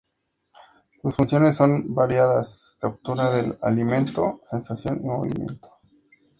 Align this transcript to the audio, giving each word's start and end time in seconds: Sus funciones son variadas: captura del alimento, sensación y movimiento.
Sus 1.03 1.15
funciones 1.15 1.57
son 1.57 1.93
variadas: 1.93 2.75
captura 2.79 3.29
del 3.35 3.59
alimento, 3.61 4.41
sensación 4.49 4.97
y 5.03 5.07
movimiento. 5.07 5.75